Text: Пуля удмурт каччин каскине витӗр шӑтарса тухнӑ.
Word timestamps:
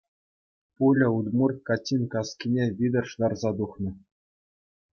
Пуля 0.75 1.07
удмурт 1.17 1.57
каччин 1.67 2.03
каскине 2.13 2.65
витӗр 2.77 3.05
шӑтарса 3.11 3.51
тухнӑ. 3.57 3.89